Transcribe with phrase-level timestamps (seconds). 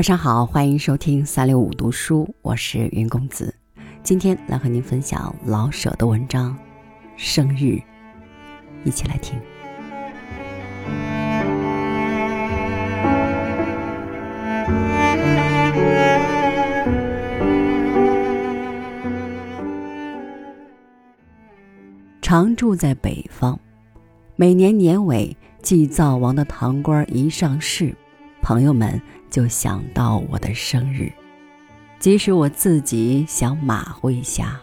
[0.00, 3.54] 晚上好，欢迎收听三六五读书，我是云公子。
[4.02, 6.56] 今天来和您分享老舍的文章
[7.18, 7.64] 《生日》，
[8.82, 9.38] 一起来听。
[22.22, 23.58] 常住在北方，
[24.34, 27.94] 每年年尾祭灶王的堂官一上市，
[28.50, 29.00] 朋友们
[29.30, 31.08] 就想到我的生日。
[32.00, 34.60] 即使我自己想马虎一下，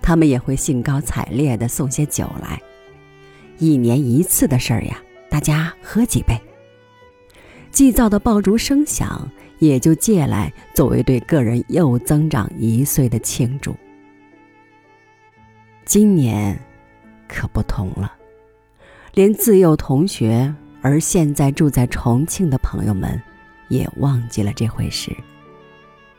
[0.00, 2.58] 他们也会兴高采烈地送些酒来。
[3.58, 4.96] 一年一次的事儿呀，
[5.28, 6.34] 大家喝几杯。
[7.70, 13.76] 祭灶的爆竹声响，也就借来作为对个人又增长一岁的庆祝。
[15.84, 16.58] 今年。
[17.28, 18.14] 可不同了，
[19.12, 23.20] 连自幼同学而现在住在重庆的朋友们，
[23.68, 25.14] 也忘记了这回事，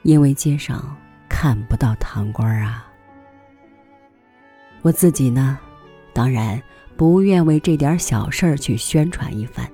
[0.03, 0.95] 因为街上
[1.30, 2.86] 看不到堂官啊。
[4.81, 5.58] 我自己呢，
[6.14, 6.62] 当然
[6.95, 9.70] 不愿为这点小事儿去宣传一番。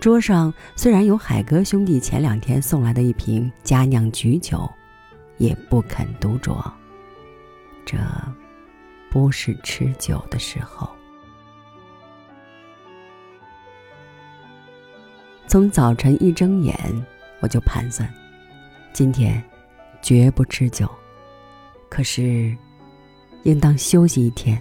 [0.00, 4.70] 桌上虽然有海哥兄弟前两天送来的一瓶佳酿菊酒，
[5.38, 6.56] 也不肯独酌。
[7.84, 7.96] 这。
[9.08, 10.95] 不是吃酒的时候。
[15.48, 16.76] 从早晨一睁眼，
[17.40, 18.12] 我就盘算，
[18.92, 19.42] 今天
[20.02, 20.90] 绝不吃酒。
[21.88, 22.54] 可是，
[23.44, 24.60] 应当休息一天。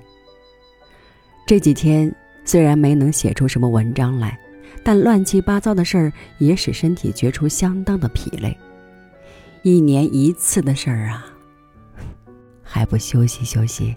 [1.48, 4.40] 这几天虽然没能写出什么文章来，
[4.84, 8.56] 但乱七八糟的事儿也使身体觉出相当的疲累。
[9.64, 11.26] 一年一次的事儿啊，
[12.62, 13.96] 还不休息休息？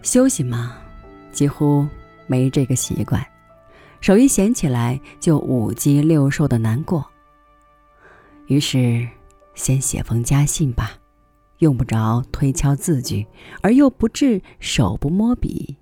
[0.00, 0.78] 休息嘛，
[1.30, 1.86] 几乎
[2.26, 3.24] 没这个习惯，
[4.00, 7.04] 手一闲起来就五鸡六兽的难过。
[8.46, 9.06] 于是，
[9.54, 10.92] 先写封家信吧，
[11.58, 13.26] 用不着推敲字句，
[13.60, 15.76] 而又不至手不摸笔，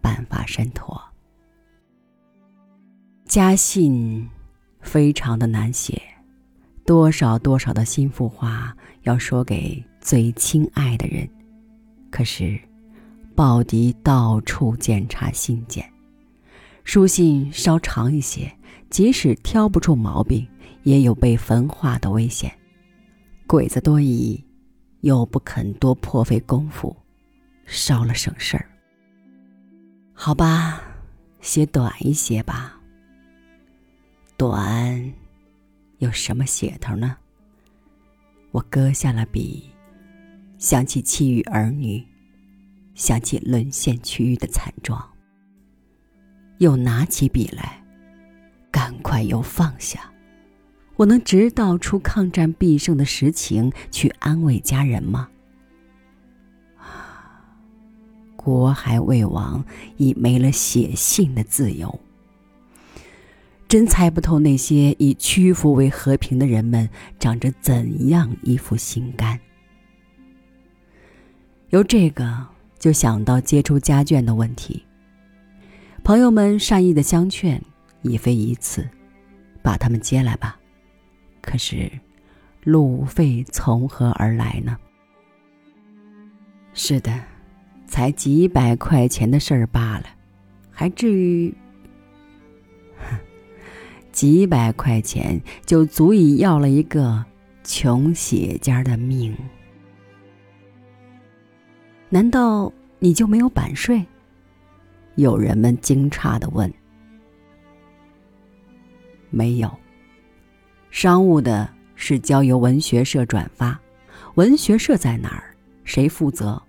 [0.00, 1.00] 办法甚妥。
[3.24, 4.28] 家信
[4.80, 6.00] 非常的难写，
[6.84, 11.28] 多少多少的心腹话要说给最亲爱的人，
[12.10, 12.58] 可是。
[13.36, 15.84] 鲍迪到处检查信件，
[16.84, 18.54] 书信稍长一些，
[18.90, 20.46] 即使挑不出毛病，
[20.82, 22.52] 也有被焚化的危险。
[23.46, 24.44] 鬼子多疑，
[25.00, 26.94] 又不肯多破费功夫，
[27.66, 28.68] 烧了省事儿。
[30.12, 30.82] 好吧，
[31.40, 32.78] 写短一些吧。
[34.36, 35.12] 短，
[35.98, 37.16] 有什么写头呢？
[38.52, 39.70] 我搁下了笔，
[40.58, 42.06] 想起妻与儿女。
[42.94, 45.04] 想起沦陷区域的惨状，
[46.58, 47.82] 又拿起笔来，
[48.70, 50.10] 赶快又放下。
[50.96, 55.28] 我能直道出抗战必胜的实情，去安慰家人吗？
[58.36, 59.64] 国还未亡，
[59.96, 62.00] 已没了写信的自由。
[63.66, 66.88] 真猜不透那些以屈服为和平的人们，
[67.18, 69.40] 长着怎样一副心肝。
[71.70, 72.48] 由这个。
[72.76, 74.84] 就想到接触家眷的问题。
[76.04, 77.58] 朋友们善意的相劝，
[78.02, 78.86] 已非一次，
[79.62, 80.60] 把他们接来吧。
[81.40, 81.90] 可是，
[82.62, 84.76] 路费从何而来呢？
[86.74, 87.18] 是的，
[87.86, 90.04] 才几百块钱的事儿罢了，
[90.70, 91.52] 还至于？
[94.12, 97.24] 几百块钱就足以要了一个
[97.64, 99.34] 穷血家的命。
[102.10, 104.04] 难道你就没有版税？
[105.16, 106.72] 有人们惊诧的问。
[109.30, 109.70] 没有。
[110.90, 113.78] 商务的是交由文学社转发，
[114.34, 115.54] 文学社在哪儿？
[115.82, 116.60] 谁负责？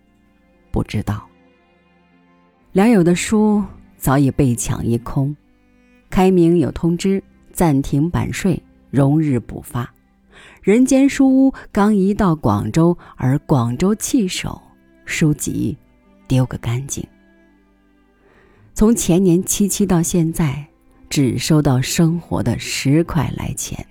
[0.71, 1.27] 不知道。
[2.71, 3.63] 良友的书
[3.97, 5.35] 早已被抢一空，
[6.09, 9.89] 开明有通知暂停版税，容日补发。
[10.61, 14.61] 人间书屋刚移到广州，而广州弃守。
[15.05, 15.77] 书籍
[16.27, 17.07] 丢个干净。
[18.75, 20.67] 从前年七七到现在，
[21.09, 23.87] 只收到生活的十块来钱。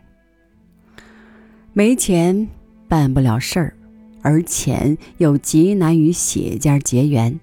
[1.72, 2.46] 没钱
[2.86, 3.74] 办不了事儿，
[4.20, 7.40] 而钱又极难与写家结缘。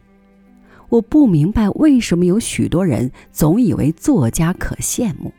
[0.89, 5.33] 我不明白为什么有许多人总以为作家可羡慕。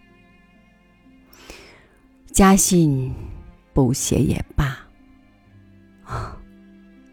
[2.33, 3.15] 家信
[3.73, 4.77] 不写也罢。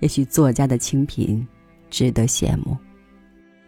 [0.01, 1.47] 也许作家的清贫
[1.91, 2.75] 值得羡慕，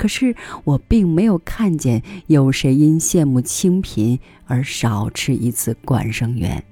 [0.02, 6.64] 可是我并没有看见有谁因羡慕清贫而少吃一次管生园。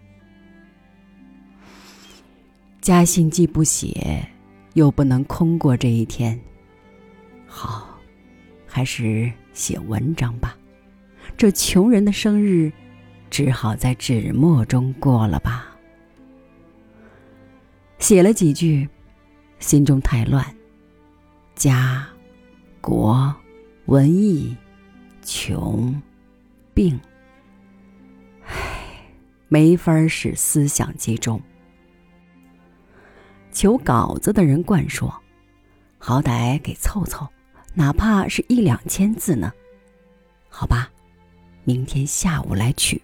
[2.82, 4.28] 家信既不写，
[4.74, 6.40] 又不能空过这一天。
[7.46, 8.00] 好，
[8.66, 10.58] 还是写文章吧。
[11.38, 12.72] 这穷人的生日，
[13.30, 15.78] 只好在纸墨中过了吧。
[18.00, 18.90] 写了几句，
[19.60, 20.44] 心中太乱。
[21.54, 22.10] 家、
[22.82, 23.36] 国、
[23.86, 24.56] 文艺、
[25.22, 26.02] 穷、
[26.74, 27.00] 病，
[28.46, 29.04] 唉，
[29.48, 31.42] 没法使思想集中。
[33.52, 35.14] 求稿子的人惯说
[35.98, 37.28] ：“好歹给凑凑，
[37.74, 39.52] 哪怕是一两千字呢？”
[40.48, 40.90] 好吧，
[41.64, 43.02] 明天下午来取。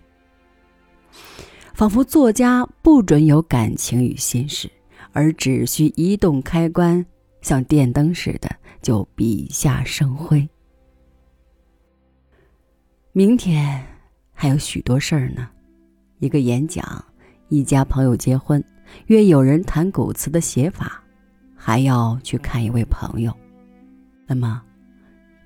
[1.73, 4.71] 仿佛作家不准有感情与心事，
[5.11, 7.05] 而只需一动开关，
[7.41, 8.49] 像电灯似的，
[8.85, 10.47] 就笔下生辉。
[13.13, 13.83] 明天
[14.31, 15.49] 还有许多事儿呢，
[16.19, 17.03] 一个演讲，
[17.49, 18.63] 一家朋友结婚。
[19.07, 21.01] 约友人谈古词的写法，
[21.55, 23.35] 还要去看一位朋友。
[24.27, 24.61] 那么，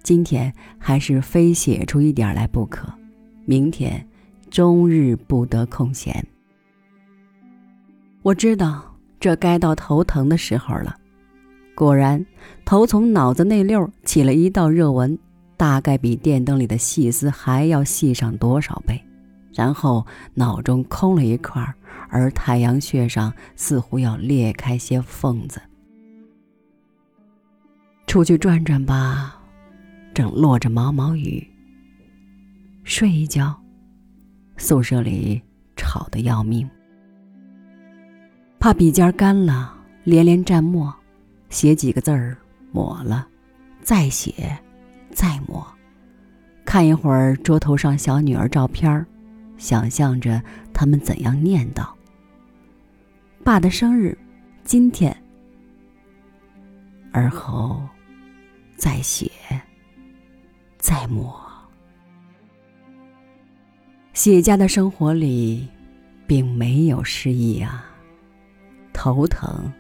[0.04, 2.94] 今天还是非写出一点来不可。
[3.46, 4.06] 明天，
[4.50, 6.28] 终日不得空闲。
[8.22, 10.99] 我知道这该到头疼的时候了。
[11.80, 12.26] 果然，
[12.66, 15.18] 头从脑子那溜起了一道热纹，
[15.56, 19.02] 大概比电灯里的细丝还要细上多少倍。
[19.54, 21.74] 然后脑中空了一块。
[22.12, 25.62] 而太阳穴上似乎要裂开些缝子。
[28.08, 29.40] 出去转转吧，
[30.12, 31.48] 正落着毛毛雨。
[32.84, 33.56] 睡一觉，
[34.58, 35.40] 宿舍里
[35.76, 36.68] 吵得要命。
[38.60, 39.72] 怕笔尖干了，
[40.04, 40.92] 连连蘸墨，
[41.50, 42.38] 写几个字儿，
[42.72, 43.28] 抹了，
[43.82, 44.58] 再写，
[45.12, 45.66] 再抹。
[46.64, 49.06] 看一会儿桌头上小女儿照片
[49.58, 50.42] 想象着
[50.72, 51.88] 他们怎样念叨。
[53.44, 54.16] 爸的生日，
[54.64, 55.16] 今天。
[57.12, 57.82] 而后，
[58.78, 59.32] 再写，
[60.78, 61.36] 再抹。
[64.14, 65.68] 写家的生活里，
[66.28, 67.86] 并没有失意啊。
[68.94, 69.72] 头疼，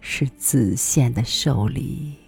[0.00, 2.19] 是子线的受力